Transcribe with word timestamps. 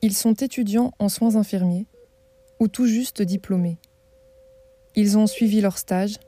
Ils 0.00 0.14
sont 0.14 0.34
étudiants 0.34 0.92
en 1.00 1.08
soins 1.08 1.34
infirmiers 1.34 1.86
ou 2.60 2.68
tout 2.68 2.86
juste 2.86 3.20
diplômés. 3.20 3.78
Ils 4.94 5.18
ont 5.18 5.26
suivi 5.26 5.60
leur 5.60 5.76
stage 5.76 6.18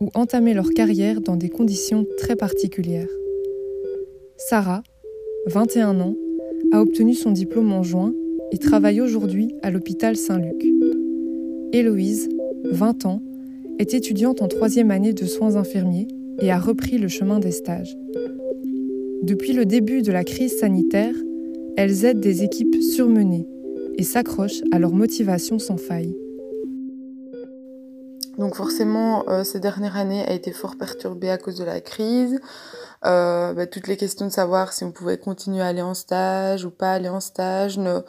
ou 0.00 0.08
entamé 0.14 0.54
leur 0.54 0.70
carrière 0.70 1.20
dans 1.20 1.36
des 1.36 1.50
conditions 1.50 2.06
très 2.16 2.36
particulières. 2.36 3.08
Sarah, 4.38 4.82
21 5.46 6.00
ans, 6.00 6.16
a 6.72 6.80
obtenu 6.80 7.12
son 7.12 7.32
diplôme 7.32 7.72
en 7.72 7.82
juin 7.82 8.14
et 8.50 8.56
travaille 8.56 9.02
aujourd'hui 9.02 9.54
à 9.62 9.70
l'hôpital 9.70 10.16
Saint-Luc. 10.16 10.64
Héloïse, 11.74 12.30
20 12.64 13.04
ans, 13.04 13.20
est 13.78 13.92
étudiante 13.92 14.40
en 14.40 14.48
troisième 14.48 14.90
année 14.90 15.12
de 15.12 15.26
soins 15.26 15.56
infirmiers 15.56 16.08
et 16.40 16.50
a 16.50 16.58
repris 16.58 16.96
le 16.96 17.08
chemin 17.08 17.40
des 17.40 17.52
stages. 17.52 17.94
Depuis 19.22 19.52
le 19.52 19.66
début 19.66 20.00
de 20.00 20.12
la 20.12 20.24
crise 20.24 20.58
sanitaire, 20.58 21.14
elles 21.76 22.04
aident 22.04 22.20
des 22.20 22.42
équipes 22.42 22.82
surmenées 22.82 23.46
et 23.96 24.02
s'accrochent 24.02 24.62
à 24.72 24.78
leur 24.78 24.92
motivation 24.92 25.58
sans 25.58 25.76
faille. 25.76 26.16
Donc 28.38 28.54
forcément, 28.54 29.28
euh, 29.28 29.44
ces 29.44 29.60
dernières 29.60 29.96
années 29.96 30.24
a 30.26 30.32
été 30.32 30.52
fort 30.52 30.76
perturbée 30.76 31.30
à 31.30 31.38
cause 31.38 31.58
de 31.58 31.64
la 31.64 31.80
crise. 31.80 32.40
Euh, 33.04 33.52
bah, 33.52 33.66
toutes 33.66 33.88
les 33.88 33.96
questions 33.96 34.26
de 34.26 34.30
savoir 34.30 34.72
si 34.72 34.84
on 34.84 34.92
pouvait 34.92 35.18
continuer 35.18 35.60
à 35.60 35.66
aller 35.66 35.82
en 35.82 35.94
stage 35.94 36.64
ou 36.64 36.70
pas 36.70 36.92
aller 36.92 37.08
en 37.08 37.20
stage. 37.20 37.76
Nos, 37.78 38.02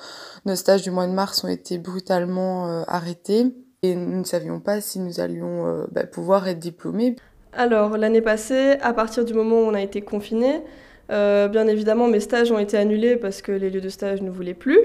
nos 0.46 0.56
stages 0.56 0.84
du 0.84 0.92
mois 0.92 1.08
de 1.08 1.14
mars 1.14 1.44
ont 1.44 1.48
été 1.48 1.80
brutalement 1.80 2.68
euh, 2.68 2.84
arrêtés 2.88 3.56
et 3.82 3.96
nous 3.96 4.20
ne 4.20 4.24
savions 4.24 4.60
pas 4.60 4.82
si 4.82 5.00
nous 5.00 5.20
allions 5.20 5.68
euh, 5.68 5.86
bah, 5.92 6.06
pouvoir 6.06 6.48
être 6.48 6.60
diplômés. 6.60 7.16
Alors 7.54 7.98
l'année 7.98 8.22
passée, 8.22 8.78
à 8.82 8.94
partir 8.94 9.26
du 9.26 9.34
moment 9.34 9.56
où 9.62 9.66
on 9.66 9.74
a 9.74 9.82
été 9.82 10.02
confiné, 10.02 10.64
euh, 11.12 11.48
bien 11.48 11.68
évidemment 11.68 12.08
mes 12.08 12.20
stages 12.20 12.52
ont 12.52 12.60
été 12.60 12.78
annulés 12.78 13.16
parce 13.16 13.42
que 13.42 13.52
les 13.52 13.70
lieux 13.70 13.82
de 13.82 13.90
stage 13.90 14.22
ne 14.22 14.30
voulaient 14.30 14.54
plus. 14.54 14.80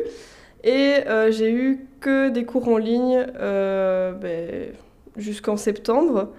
Et 0.64 0.96
euh, 1.06 1.30
j'ai 1.30 1.52
eu 1.52 1.86
que 2.00 2.30
des 2.30 2.44
cours 2.44 2.68
en 2.68 2.78
ligne 2.78 3.26
ben, 3.34 4.72
jusqu'en 5.16 5.56
septembre. 5.56 6.32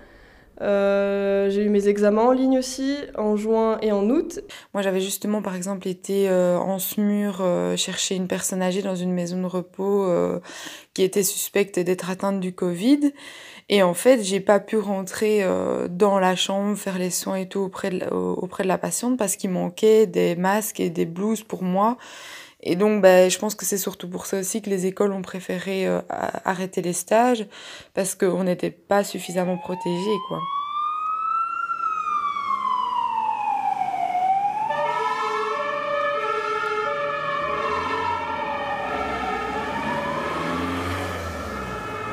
Euh, 0.61 1.49
j'ai 1.49 1.63
eu 1.63 1.69
mes 1.69 1.87
examens 1.87 2.23
en 2.23 2.31
ligne 2.31 2.59
aussi, 2.59 2.97
en 3.17 3.37
juin 3.37 3.77
et 3.81 3.91
en 3.91 4.09
août. 4.09 4.41
Moi, 4.73 4.83
j'avais 4.83 4.99
justement, 4.99 5.41
par 5.41 5.55
exemple, 5.55 5.87
été 5.87 6.29
euh, 6.29 6.57
en 6.57 6.79
SMUR 6.79 7.39
euh, 7.41 7.77
chercher 7.77 8.15
une 8.15 8.27
personne 8.27 8.61
âgée 8.61 8.81
dans 8.81 8.95
une 8.95 9.13
maison 9.13 9.41
de 9.41 9.47
repos 9.47 10.03
euh, 10.03 10.39
qui 10.93 11.03
était 11.03 11.23
suspecte 11.23 11.79
d'être 11.79 12.09
atteinte 12.09 12.39
du 12.39 12.53
Covid. 12.53 13.13
Et 13.71 13.83
en 13.83 13.93
fait, 13.93 14.23
j'ai 14.23 14.39
pas 14.39 14.59
pu 14.59 14.77
rentrer 14.77 15.43
euh, 15.43 15.87
dans 15.87 16.19
la 16.19 16.35
chambre, 16.35 16.75
faire 16.75 16.97
les 16.97 17.11
soins 17.11 17.35
et 17.35 17.47
tout 17.47 17.59
auprès 17.59 17.91
de, 17.91 18.05
auprès 18.11 18.63
de 18.63 18.67
la 18.67 18.79
patiente 18.79 19.17
parce 19.17 19.35
qu'il 19.35 19.51
manquait 19.51 20.07
des 20.07 20.35
masques 20.35 20.79
et 20.79 20.89
des 20.89 21.05
blouses 21.05 21.43
pour 21.43 21.61
moi. 21.61 21.97
Et 22.61 22.75
donc, 22.75 23.01
ben, 23.01 23.29
je 23.29 23.37
pense 23.37 23.55
que 23.55 23.65
c'est 23.65 23.77
surtout 23.77 24.09
pour 24.09 24.25
ça 24.25 24.39
aussi 24.39 24.61
que 24.61 24.69
les 24.69 24.85
écoles 24.85 25.13
ont 25.13 25.21
préféré 25.21 25.87
euh, 25.87 26.01
arrêter 26.09 26.81
les 26.81 26.93
stages, 26.93 27.47
parce 27.93 28.15
qu'on 28.15 28.43
n'était 28.43 28.71
pas 28.71 29.05
suffisamment 29.05 29.57
protégés, 29.57 30.17
quoi. 30.27 30.39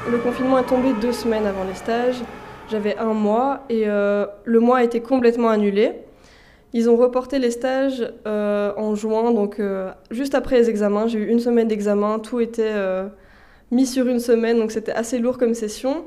Le 0.09 0.19
confinement 0.19 0.57
est 0.61 0.67
tombé 0.67 0.93
deux 1.01 1.11
semaines 1.11 1.47
avant 1.47 1.65
les 1.65 1.75
stages. 1.75 2.23
J'avais 2.71 2.97
un 2.97 3.13
mois 3.13 3.65
et 3.69 3.89
euh, 3.89 4.27
le 4.45 4.61
mois 4.61 4.79
a 4.79 4.85
été 4.85 5.01
complètement 5.01 5.49
annulé. 5.49 5.95
Ils 6.73 6.89
ont 6.89 6.97
reporté 6.97 7.41
les 7.41 7.51
stages 7.51 8.13
euh, 8.25 8.73
en 8.77 8.95
juin, 8.95 9.33
donc 9.33 9.59
euh, 9.59 9.91
juste 10.13 10.37
après 10.37 10.61
les 10.61 10.71
examens. 10.71 11.09
J'ai 11.09 11.19
eu 11.19 11.27
une 11.27 11.41
semaine 11.41 11.67
d'examen, 11.67 12.21
tout 12.21 12.39
était 12.39 12.73
mis 13.73 13.85
sur 13.85 14.07
une 14.07 14.21
semaine, 14.21 14.59
donc 14.59 14.71
c'était 14.71 14.93
assez 14.93 15.19
lourd 15.19 15.39
comme 15.39 15.55
session. 15.55 16.05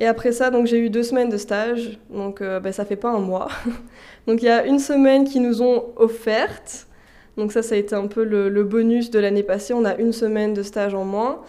Et 0.00 0.06
après 0.06 0.32
ça, 0.32 0.50
donc 0.50 0.66
j'ai 0.66 0.80
eu 0.80 0.90
deux 0.90 1.04
semaines 1.04 1.28
de 1.28 1.36
stage, 1.36 2.00
donc 2.10 2.42
ben, 2.42 2.72
ça 2.72 2.84
fait 2.84 2.96
pas 2.96 3.10
un 3.10 3.20
mois. 3.20 3.48
donc 4.26 4.42
il 4.42 4.46
y 4.46 4.50
a 4.50 4.66
une 4.66 4.80
semaine 4.80 5.24
qui 5.24 5.38
nous 5.38 5.62
ont 5.62 5.84
offerte, 5.94 6.88
donc 7.36 7.52
ça, 7.52 7.62
ça 7.62 7.76
a 7.76 7.78
été 7.78 7.94
un 7.94 8.08
peu 8.08 8.24
le 8.24 8.64
bonus 8.64 9.12
de 9.12 9.20
l'année 9.20 9.44
passée. 9.44 9.74
On 9.74 9.84
a 9.84 9.94
une 9.94 10.12
semaine 10.12 10.54
de 10.54 10.64
stage 10.64 10.94
en 10.94 11.04
moins. 11.04 11.40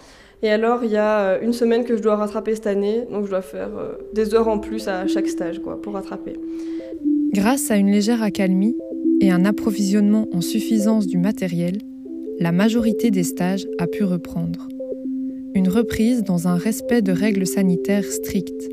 Et 0.42 0.48
alors, 0.48 0.84
il 0.84 0.90
y 0.90 0.96
a 0.96 1.38
une 1.42 1.52
semaine 1.52 1.84
que 1.84 1.96
je 1.96 2.02
dois 2.02 2.16
rattraper 2.16 2.54
cette 2.54 2.66
année, 2.66 3.06
donc 3.10 3.26
je 3.26 3.30
dois 3.30 3.42
faire 3.42 3.70
des 4.14 4.34
heures 4.34 4.48
en 4.48 4.58
plus 4.58 4.88
à 4.88 5.06
chaque 5.06 5.28
stage 5.28 5.58
quoi, 5.60 5.80
pour 5.80 5.92
rattraper. 5.94 6.32
Grâce 7.32 7.70
à 7.70 7.76
une 7.76 7.90
légère 7.90 8.22
accalmie 8.22 8.76
et 9.20 9.30
un 9.30 9.44
approvisionnement 9.44 10.28
en 10.32 10.40
suffisance 10.40 11.06
du 11.06 11.18
matériel, 11.18 11.78
la 12.40 12.52
majorité 12.52 13.10
des 13.10 13.22
stages 13.22 13.66
a 13.78 13.86
pu 13.86 14.02
reprendre. 14.02 14.66
Une 15.54 15.68
reprise 15.68 16.24
dans 16.24 16.48
un 16.48 16.56
respect 16.56 17.02
de 17.02 17.12
règles 17.12 17.46
sanitaires 17.46 18.04
strictes. 18.04 18.68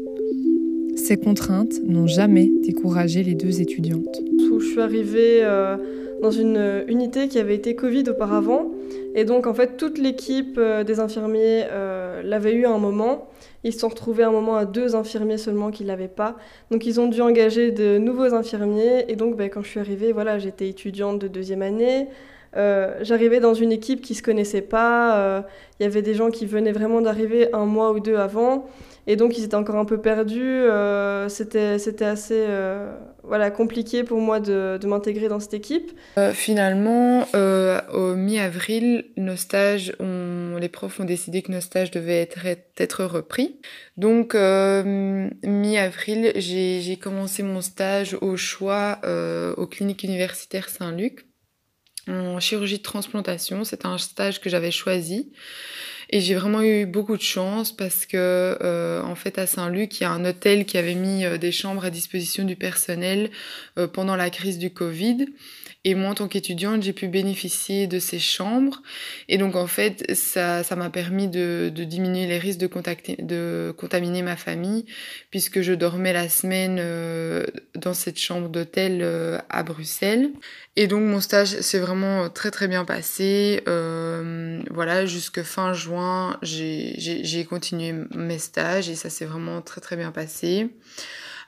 Ces 0.95 1.17
contraintes 1.17 1.81
n'ont 1.83 2.07
jamais 2.07 2.49
découragé 2.63 3.23
les 3.23 3.35
deux 3.35 3.61
étudiantes. 3.61 4.21
Je 4.59 4.65
suis 4.65 4.79
arrivée 4.79 5.43
euh, 5.43 5.77
dans 6.21 6.31
une 6.31 6.83
unité 6.87 7.27
qui 7.27 7.39
avait 7.39 7.55
été 7.55 7.75
Covid 7.75 8.05
auparavant, 8.09 8.71
et 9.17 9.25
donc 9.25 9.47
en 9.47 9.53
fait 9.55 9.77
toute 9.77 9.97
l'équipe 9.97 10.59
euh, 10.59 10.83
des 10.83 10.99
infirmiers 10.99 11.65
euh, 11.71 12.21
l'avait 12.23 12.53
eu 12.53 12.65
à 12.65 12.69
un 12.69 12.77
moment. 12.77 13.27
Ils 13.63 13.73
se 13.73 13.79
sont 13.79 13.87
retrouvés 13.89 14.23
un 14.23 14.31
moment 14.31 14.55
à 14.55 14.65
deux 14.65 14.95
infirmiers 14.95 15.39
seulement 15.39 15.71
qui 15.71 15.81
ne 15.83 15.87
l'avaient 15.87 16.07
pas. 16.07 16.35
Donc 16.69 16.85
ils 16.85 16.99
ont 16.99 17.07
dû 17.07 17.19
engager 17.21 17.71
de 17.71 17.97
nouveaux 17.97 18.35
infirmiers. 18.35 19.05
Et 19.07 19.15
donc 19.15 19.35
ben, 19.35 19.49
quand 19.49 19.63
je 19.63 19.69
suis 19.69 19.79
arrivée, 19.79 20.11
voilà, 20.11 20.37
j'étais 20.37 20.69
étudiante 20.69 21.17
de 21.17 21.27
deuxième 21.27 21.63
année. 21.63 22.09
Euh, 22.57 22.99
J'arrivais 23.01 23.39
dans 23.39 23.55
une 23.55 23.71
équipe 23.71 24.01
qui 24.01 24.13
ne 24.13 24.17
se 24.17 24.21
connaissait 24.21 24.61
pas. 24.61 25.43
Il 25.79 25.83
y 25.83 25.87
avait 25.87 26.03
des 26.03 26.13
gens 26.13 26.29
qui 26.29 26.45
venaient 26.45 26.71
vraiment 26.71 27.01
d'arriver 27.01 27.49
un 27.53 27.65
mois 27.65 27.93
ou 27.93 27.99
deux 27.99 28.17
avant. 28.17 28.67
Et 29.07 29.15
donc 29.15 29.37
ils 29.37 29.45
étaient 29.45 29.55
encore 29.55 29.77
un 29.77 29.85
peu 29.85 29.99
perdus. 29.99 30.41
Euh, 30.43 31.29
C'était 31.29 31.77
assez 32.03 32.45
euh, 32.47 32.91
voilà, 33.23 33.49
compliqué 33.51 34.03
pour 34.03 34.19
moi 34.19 34.41
de, 34.41 34.77
de 34.77 34.87
m'intégrer 34.87 35.29
dans 35.29 35.39
cette 35.39 35.53
équipe. 35.53 35.91
Euh, 36.17 36.33
finalement, 36.33 37.25
au 37.33 38.15
mi-avril, 38.15 39.05
nos 39.15 39.37
stages, 39.37 39.95
les 39.99 40.69
profs 40.69 40.99
ont 40.99 41.05
décidé 41.05 41.41
que 41.41 41.51
nos 41.51 41.61
stages 41.61 41.89
devaient 41.89 42.21
être, 42.21 42.45
être 42.77 43.05
repris. 43.05 43.59
Donc 43.95 44.35
mi-avril, 44.35 46.33
j'ai 46.35 46.99
commencé 47.01 47.43
mon 47.43 47.61
stage 47.61 48.17
au 48.21 48.35
choix 48.35 48.99
aux 49.55 49.67
cliniques 49.67 50.03
universitaires 50.03 50.67
Saint-Luc 50.67 51.26
en 52.07 52.39
chirurgie 52.39 52.77
de 52.77 52.83
transplantation. 52.83 53.63
C'était 53.63 53.87
un 53.87 53.97
stage 53.97 54.41
que 54.41 54.49
j'avais 54.49 54.71
choisi. 54.71 55.29
Et 56.09 56.21
j'ai 56.21 56.35
vraiment 56.35 56.61
eu 56.61 56.85
beaucoup 56.85 57.17
de 57.17 57.21
chance 57.21 57.75
parce 57.75 58.05
que, 58.05 58.57
euh, 58.61 59.01
en 59.03 59.15
fait, 59.15 59.37
à 59.37 59.45
Saint-Luc, 59.45 59.99
il 59.99 60.03
y 60.03 60.05
a 60.05 60.11
un 60.11 60.23
hôtel 60.23 60.65
qui 60.65 60.77
avait 60.77 60.95
mis 60.95 61.25
euh, 61.25 61.37
des 61.37 61.51
chambres 61.51 61.83
à 61.83 61.89
disposition 61.89 62.45
du 62.45 62.55
personnel 62.55 63.29
euh, 63.77 63.87
pendant 63.87 64.15
la 64.15 64.29
crise 64.29 64.57
du 64.57 64.71
Covid. 64.71 65.27
Et 65.87 65.95
moi, 65.95 66.09
en 66.09 66.15
tant 66.15 66.27
qu'étudiante, 66.27 66.83
j'ai 66.83 66.91
pu 66.91 67.07
bénéficier 67.07 67.87
de 67.87 67.97
ces 67.97 68.19
chambres. 68.19 68.81
Et 69.29 69.37
donc, 69.37 69.55
en 69.55 69.67
fait, 69.67 70.13
ça, 70.15 70.61
m'a 70.75 70.89
permis 70.89 71.29
de, 71.29 71.71
diminuer 71.73 72.27
les 72.27 72.37
risques 72.39 72.59
de, 72.59 72.67
contacter, 72.67 73.15
de 73.19 73.73
contaminer 73.77 74.21
ma 74.21 74.35
famille, 74.35 74.85
puisque 75.31 75.61
je 75.61 75.71
dormais 75.71 76.11
la 76.11 76.27
semaine 76.27 76.75
euh, 76.77 77.45
dans 77.73 77.93
cette 77.93 78.19
chambre 78.19 78.49
d'hôtel 78.49 78.99
euh, 79.01 79.37
à 79.49 79.63
Bruxelles. 79.63 80.31
Et 80.75 80.87
donc, 80.87 81.03
mon 81.03 81.21
stage 81.21 81.57
s'est 81.61 81.79
vraiment 81.79 82.29
très, 82.29 82.51
très 82.51 82.67
bien 82.67 82.83
passé. 82.83 83.63
Euh, 83.69 84.61
voilà, 84.69 85.05
jusque 85.05 85.41
fin 85.41 85.71
juin, 85.71 86.37
j'ai 86.41 87.47
continué 87.49 87.93
mes 88.13 88.39
stages 88.39 88.89
et 88.89 88.95
ça 88.95 89.09
s'est 89.09 89.23
vraiment 89.23 89.61
très, 89.61 89.79
très 89.79 89.95
bien 89.95 90.11
passé 90.11 90.67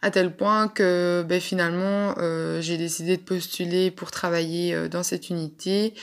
à 0.01 0.11
tel 0.11 0.35
point 0.35 0.67
que 0.67 1.23
ben, 1.27 1.39
finalement 1.39 2.15
euh, 2.17 2.61
j'ai 2.61 2.77
décidé 2.77 3.17
de 3.17 3.21
postuler 3.21 3.91
pour 3.91 4.11
travailler 4.11 4.73
euh, 4.73 4.87
dans 4.87 5.03
cette 5.03 5.29
unité 5.29 5.93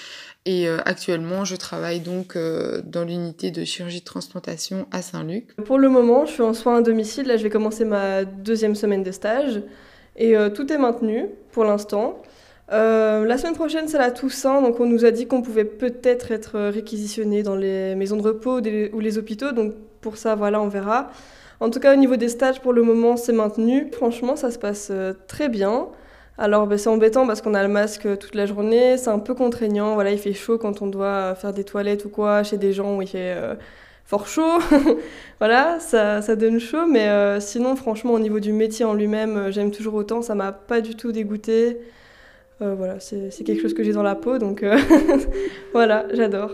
et 0.45 0.69
euh, 0.69 0.79
actuellement 0.84 1.45
je 1.45 1.57
travaille 1.57 2.01
donc 2.01 2.37
dans 2.37 3.04
l'unité 3.04 3.51
de 3.51 3.65
chirurgie 3.65 4.01
de 4.01 4.04
transplantation 4.04 4.87
à 4.93 5.03
Saint-Luc. 5.03 5.57
Pour 5.65 5.78
le 5.78 5.89
moment 5.89 6.27
je 6.27 6.33
suis 6.33 6.43
en 6.43 6.54
soins 6.54 6.78
à 6.78 6.83
domicile, 6.83 7.27
là 7.27 7.37
je 7.37 7.43
vais 7.43 7.51
commencer 7.51 7.84
ma 7.84 8.25
deuxième 8.25 8.75
semaine 8.75 9.03
de 9.03 9.13
stage 9.13 9.63
et 10.16 10.34
tout 10.54 10.72
est 10.72 10.78
maintenu 10.78 11.27
pour 11.53 11.65
l'instant. 11.65 12.22
La 12.69 13.39
semaine 13.39 13.54
prochaine, 13.54 13.87
c'est 13.87 13.99
la 13.99 14.10
Toussaint, 14.10 14.63
donc 14.63 14.81
on 14.81 14.87
nous 14.87 15.04
a 15.04 15.10
dit 15.10 15.27
qu'on 15.27 15.42
pouvait 15.42 15.65
peut-être 15.65 16.33
être 16.33 16.59
réquisitionné 16.71 17.42
dans 17.42 17.54
les 17.54 17.95
maisons 17.95 18.16
de 18.16 18.22
repos 18.22 18.60
ou 18.60 19.01
les 19.01 19.19
hôpitaux, 19.19 19.53
donc 19.53 19.75
pour 20.01 20.16
ça, 20.16 20.34
voilà, 20.37 20.60
on 20.60 20.69
verra. 20.69 21.10
En 21.60 21.70
tout 21.70 21.80
cas, 21.80 21.92
au 21.94 21.97
niveau 21.97 22.16
des 22.16 22.28
stages, 22.28 22.60
pour 22.60 22.72
le 22.72 22.82
moment, 22.82 23.16
c'est 23.16 23.32
maintenu. 23.32 23.88
Franchement, 23.92 24.36
ça 24.36 24.50
se 24.50 24.58
passe 24.58 24.88
euh, 24.91 25.14
très 25.26 25.48
bien. 25.48 25.88
Alors, 26.38 26.66
ben, 26.66 26.76
c'est 26.76 26.91
embêtant 26.91 27.26
parce 27.26 27.41
qu'on 27.41 27.54
a 27.54 27.62
le 27.62 27.68
masque 27.68 28.18
toute 28.18 28.34
la 28.34 28.44
journée. 28.44 28.98
C'est 28.98 29.08
un 29.08 29.18
peu 29.18 29.34
contraignant. 29.34 29.94
Voilà, 29.94 30.10
il 30.10 30.18
fait 30.18 30.34
chaud 30.34 30.58
quand 30.58 30.82
on 30.82 30.86
doit 30.86 31.34
faire 31.34 31.53
des 31.53 31.64
toilettes 31.64 32.04
ou 32.04 32.10
quoi 32.10 32.42
chez 32.42 32.58
des 32.58 32.72
gens 32.72 32.97
où 32.97 33.03
il 33.03 33.08
fait 33.08 33.34
euh, 33.36 33.54
fort 34.04 34.26
chaud. 34.26 34.58
voilà, 35.38 35.80
ça, 35.80 36.20
ça, 36.20 36.36
donne 36.36 36.58
chaud. 36.60 36.86
Mais 36.86 37.08
euh, 37.08 37.41
sinon, 37.41 37.74
franchement, 37.74 38.12
au 38.12 38.18
niveau 38.18 38.38
du 38.38 38.53
métier 38.53 38.84
en 38.84 38.92
lui-même, 38.92 39.36
euh, 39.36 39.50
j'aime 39.50 39.70
toujours 39.70 39.94
autant. 39.94 40.20
Ça 40.20 40.34
m'a 40.34 40.53
pas 40.53 40.82
du 40.82 40.94
tout 40.94 41.10
dégoûté. 41.10 41.78
voilà, 42.60 43.00
c'est 43.00 43.44
quelque 43.44 43.62
chose 43.62 43.74
que 43.74 43.82
j'ai 43.82 43.92
dans 43.92 44.03
la 44.03 44.14
peau. 44.14 44.36
Donc, 44.36 44.62
voilà, 45.72 46.06
j'adore. 46.12 46.53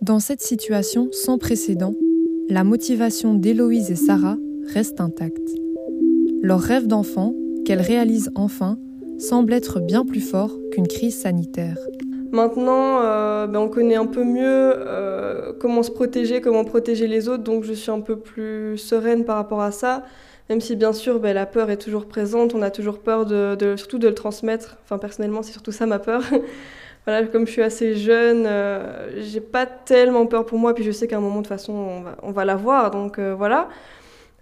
Dans 0.00 0.18
cette 0.18 0.40
situation 0.40 1.08
sans 1.12 1.38
précédent, 1.38 1.94
la 2.50 2.64
motivation 2.64 3.34
d'Héloïse 3.34 3.92
et 3.92 3.96
Sarah 3.96 4.36
reste 4.74 5.00
intacte. 5.00 5.48
Leur 6.42 6.60
rêve 6.60 6.88
d'enfant, 6.88 7.32
qu'elles 7.64 7.80
réalisent 7.80 8.32
enfin, 8.34 8.76
semble 9.18 9.52
être 9.52 9.78
bien 9.78 10.04
plus 10.04 10.20
fort 10.20 10.50
qu'une 10.72 10.88
crise 10.88 11.20
sanitaire. 11.20 11.76
Maintenant, 12.32 13.02
euh, 13.02 13.46
ben, 13.46 13.60
on 13.60 13.68
connaît 13.68 13.94
un 13.94 14.06
peu 14.06 14.24
mieux 14.24 14.42
euh, 14.44 15.52
comment 15.60 15.82
se 15.82 15.92
protéger, 15.92 16.40
comment 16.40 16.64
protéger 16.64 17.06
les 17.06 17.28
autres, 17.28 17.44
donc 17.44 17.62
je 17.64 17.72
suis 17.72 17.90
un 17.90 18.00
peu 18.00 18.18
plus 18.18 18.76
sereine 18.78 19.24
par 19.24 19.36
rapport 19.36 19.60
à 19.60 19.70
ça. 19.70 20.04
Même 20.48 20.60
si 20.60 20.74
bien 20.74 20.92
sûr 20.92 21.20
ben, 21.20 21.32
la 21.32 21.46
peur 21.46 21.70
est 21.70 21.76
toujours 21.76 22.06
présente, 22.06 22.54
on 22.56 22.62
a 22.62 22.70
toujours 22.70 22.98
peur 22.98 23.26
de, 23.26 23.74
surtout 23.76 23.98
de 23.98 24.08
le 24.08 24.14
transmettre. 24.14 24.78
Enfin 24.84 24.98
personnellement 24.98 25.42
c'est 25.42 25.52
surtout 25.52 25.72
ça 25.72 25.86
ma 25.86 26.00
peur. 26.00 26.22
Voilà, 27.06 27.26
comme 27.26 27.46
je 27.46 27.52
suis 27.52 27.62
assez 27.62 27.94
jeune, 27.96 28.44
euh, 28.46 29.10
j'ai 29.20 29.40
pas 29.40 29.66
tellement 29.66 30.26
peur 30.26 30.44
pour 30.46 30.58
moi, 30.58 30.74
puis 30.74 30.84
je 30.84 30.90
sais 30.90 31.08
qu'à 31.08 31.16
un 31.16 31.20
moment 31.20 31.36
de 31.36 31.42
toute 31.42 31.48
façon 31.48 31.72
on 31.72 32.00
va, 32.02 32.16
on 32.22 32.30
va 32.30 32.44
l'avoir, 32.44 32.90
donc 32.90 33.18
voilà. 33.18 33.68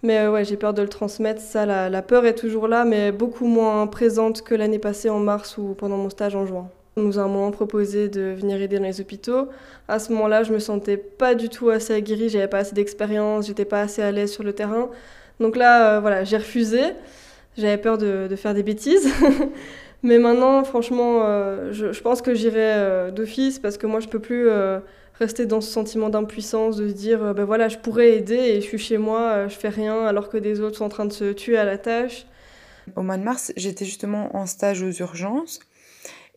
Mais 0.01 0.27
ouais, 0.27 0.45
j'ai 0.45 0.55
peur 0.55 0.73
de 0.73 0.81
le 0.81 0.87
transmettre, 0.87 1.41
ça 1.41 1.65
la, 1.65 1.89
la 1.89 2.01
peur 2.01 2.25
est 2.25 2.35
toujours 2.35 2.67
là, 2.67 2.85
mais 2.85 3.11
beaucoup 3.11 3.45
moins 3.45 3.85
présente 3.87 4.43
que 4.43 4.55
l'année 4.55 4.79
passée 4.79 5.09
en 5.09 5.19
mars 5.19 5.57
ou 5.57 5.73
pendant 5.77 5.97
mon 5.97 6.09
stage 6.09 6.35
en 6.35 6.45
juin. 6.45 6.69
On 6.99 7.01
nous 7.01 7.19
a 7.19 7.21
un 7.21 7.27
moment 7.27 7.51
proposé 7.51 8.09
de 8.09 8.33
venir 8.37 8.61
aider 8.61 8.77
dans 8.77 8.83
les 8.83 8.99
hôpitaux. 8.99 9.47
À 9.87 9.99
ce 9.99 10.11
moment-là, 10.11 10.43
je 10.43 10.51
me 10.51 10.59
sentais 10.59 10.97
pas 10.97 11.35
du 11.35 11.49
tout 11.49 11.69
assez 11.69 11.93
aguerrie, 11.93 12.29
j'avais 12.29 12.47
pas 12.47 12.59
assez 12.59 12.75
d'expérience, 12.75 13.47
j'étais 13.47 13.65
pas 13.65 13.81
assez 13.81 14.01
à 14.01 14.11
l'aise 14.11 14.31
sur 14.31 14.43
le 14.43 14.53
terrain. 14.53 14.89
Donc 15.39 15.55
là, 15.55 15.95
euh, 15.95 15.99
voilà, 15.99 16.23
j'ai 16.23 16.37
refusé. 16.37 16.81
J'avais 17.57 17.77
peur 17.77 17.97
de, 17.97 18.27
faire 18.35 18.53
des 18.53 18.63
bêtises. 18.63 19.07
Mais 20.03 20.17
maintenant, 20.17 20.63
franchement, 20.63 21.23
euh, 21.23 21.73
je, 21.73 21.99
pense 22.01 22.21
que 22.21 22.33
j'irai 22.33 22.57
euh, 22.57 23.11
d'office 23.11 23.59
parce 23.59 23.77
que 23.77 23.85
moi, 23.85 23.99
je 23.99 24.07
peux 24.07 24.19
plus 24.19 24.49
rester 25.19 25.45
dans 25.45 25.59
ce 25.59 25.69
sentiment 25.69 26.09
d'impuissance, 26.09 26.77
de 26.77 26.87
se 26.87 26.93
dire, 26.93 27.33
ben 27.33 27.43
voilà, 27.43 27.67
je 27.67 27.77
pourrais 27.77 28.11
aider 28.17 28.35
et 28.35 28.61
je 28.61 28.65
suis 28.65 28.77
chez 28.77 28.97
moi, 28.97 29.47
je 29.49 29.55
fais 29.55 29.69
rien 29.69 30.05
alors 30.05 30.29
que 30.29 30.37
des 30.37 30.61
autres 30.61 30.77
sont 30.77 30.85
en 30.85 30.89
train 30.89 31.05
de 31.05 31.11
se 31.11 31.33
tuer 31.33 31.57
à 31.57 31.65
la 31.65 31.77
tâche. 31.77 32.25
Au 32.95 33.01
mois 33.01 33.17
de 33.17 33.23
mars, 33.23 33.51
j'étais 33.57 33.85
justement 33.85 34.35
en 34.35 34.45
stage 34.45 34.81
aux 34.81 34.91
urgences 34.91 35.59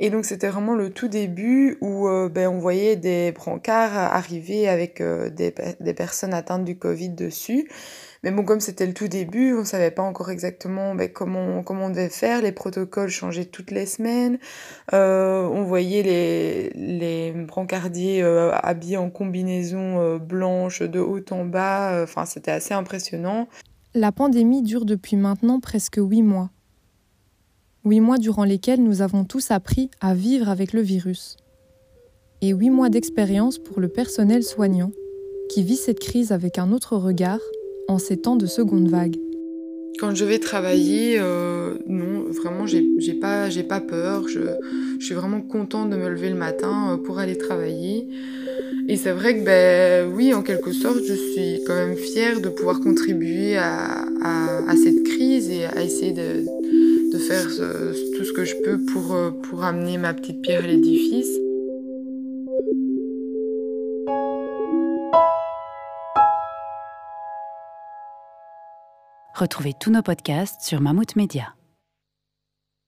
et 0.02 0.10
donc 0.10 0.24
c'était 0.24 0.48
vraiment 0.48 0.74
le 0.74 0.90
tout 0.90 1.06
début 1.06 1.78
où 1.80 2.08
euh, 2.08 2.28
ben, 2.28 2.48
on 2.48 2.58
voyait 2.58 2.96
des 2.96 3.30
brancards 3.30 3.96
arriver 3.96 4.68
avec 4.68 5.00
euh, 5.00 5.30
des, 5.30 5.54
des, 5.78 5.94
personnes 5.94 6.34
atteintes 6.34 6.64
du 6.64 6.76
Covid 6.76 7.10
dessus. 7.10 7.70
Mais 8.24 8.32
bon, 8.32 8.44
comme 8.44 8.58
c'était 8.58 8.84
le 8.84 8.94
tout 8.94 9.06
début, 9.06 9.54
on 9.54 9.64
savait 9.64 9.92
pas 9.92 10.02
encore 10.02 10.32
exactement 10.32 10.96
ben, 10.96 11.08
comment, 11.08 11.62
comment 11.62 11.86
on 11.86 11.90
devait 11.90 12.08
faire. 12.08 12.42
Les 12.42 12.50
protocoles 12.50 13.10
changeaient 13.10 13.44
toutes 13.44 13.70
les 13.70 13.86
semaines. 13.86 14.40
Euh, 14.92 15.44
on 15.44 15.62
voyait 15.62 16.02
les, 16.02 16.70
les 16.70 17.30
brancardiers 17.30 18.24
habillés 18.24 18.96
en 18.96 19.08
combinaison 19.08 20.16
blanche 20.16 20.82
de 20.82 20.98
haut 20.98 21.22
en 21.30 21.44
bas. 21.44 22.02
Enfin, 22.02 22.26
c'était 22.26 22.50
assez 22.50 22.74
impressionnant. 22.74 23.46
La 23.94 24.10
pandémie 24.10 24.62
dure 24.62 24.84
depuis 24.84 25.14
maintenant 25.14 25.60
presque 25.60 25.98
huit 25.98 26.22
mois 26.22 26.50
huit 27.84 28.00
mois 28.00 28.18
durant 28.18 28.44
lesquels 28.44 28.82
nous 28.82 29.02
avons 29.02 29.24
tous 29.24 29.50
appris 29.50 29.90
à 30.00 30.14
vivre 30.14 30.48
avec 30.48 30.72
le 30.72 30.82
virus, 30.82 31.36
et 32.40 32.50
huit 32.50 32.70
mois 32.70 32.88
d'expérience 32.88 33.58
pour 33.58 33.80
le 33.80 33.88
personnel 33.88 34.42
soignant, 34.42 34.92
qui 35.50 35.62
vit 35.62 35.76
cette 35.76 35.98
crise 35.98 36.32
avec 36.32 36.58
un 36.58 36.72
autre 36.72 36.96
regard 36.96 37.40
en 37.88 37.98
ces 37.98 38.16
temps 38.16 38.36
de 38.36 38.46
seconde 38.46 38.88
vague. 38.88 39.16
Quand 39.98 40.14
je 40.14 40.24
vais 40.24 40.38
travailler, 40.38 41.18
euh, 41.18 41.74
non, 41.86 42.24
vraiment, 42.30 42.66
j'ai 42.66 43.14
pas, 43.14 43.48
pas 43.68 43.80
peur. 43.80 44.26
Je, 44.28 44.40
suis 45.00 45.14
vraiment 45.14 45.42
contente 45.42 45.90
de 45.90 45.96
me 45.96 46.08
lever 46.08 46.30
le 46.30 46.36
matin 46.36 46.92
euh, 46.92 46.96
pour 46.96 47.18
aller 47.18 47.36
travailler. 47.36 48.08
Et 48.88 48.96
c'est 48.96 49.12
vrai 49.12 49.38
que, 49.38 49.44
ben, 49.44 50.10
oui, 50.12 50.32
en 50.32 50.42
quelque 50.42 50.72
sorte, 50.72 51.00
je 51.06 51.14
suis 51.14 51.62
quand 51.66 51.74
même 51.74 51.96
fière 51.96 52.40
de 52.40 52.48
pouvoir 52.48 52.80
contribuer 52.80 53.56
à, 53.56 54.06
à 54.24 54.76
cette 54.76 55.02
crise 55.02 55.50
et 55.50 55.66
à 55.66 55.82
essayer 55.82 56.12
de, 56.12 56.44
de 57.12 57.18
faire 57.18 57.44
tout 57.44 58.24
ce 58.24 58.32
que 58.32 58.44
je 58.44 58.54
peux 58.64 58.78
pour, 58.92 59.12
euh, 59.14 59.30
pour 59.30 59.64
amener 59.64 59.98
ma 59.98 60.14
petite 60.14 60.40
pierre 60.40 60.64
à 60.64 60.66
l'édifice. 60.66 61.28
Retrouvez 69.34 69.74
tous 69.78 69.90
nos 69.90 70.02
podcasts 70.02 70.62
sur 70.62 70.80
Mammouth 70.80 71.16
Media. 71.16 71.54